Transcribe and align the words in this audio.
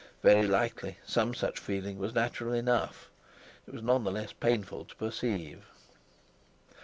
Very 0.23 0.47
likely 0.47 0.97
some 1.05 1.35
such 1.35 1.59
feeling 1.59 1.99
was 1.99 2.15
natural 2.15 2.55
enough; 2.55 3.11
it 3.67 3.71
was 3.75 3.83
none 3.83 4.03
the 4.03 4.11
less 4.11 4.33
painful 4.33 4.83
to 4.85 4.95
perceive. 4.95 5.63